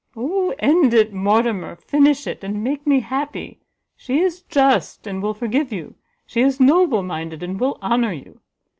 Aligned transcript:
Oh 0.17 0.55
end 0.57 0.95
it, 0.95 1.13
Mortimer, 1.13 1.75
finish 1.75 2.25
it, 2.25 2.43
and 2.43 2.63
make 2.63 2.87
me 2.87 3.01
happy! 3.01 3.59
she 3.95 4.19
is 4.19 4.41
just, 4.41 5.05
and 5.05 5.21
will 5.21 5.35
forgive 5.35 5.71
you, 5.71 5.93
she 6.25 6.41
is 6.41 6.59
noble 6.59 7.03
minded, 7.03 7.43
and 7.43 7.59
will 7.59 7.77
honour 7.83 8.13
you. 8.13 8.39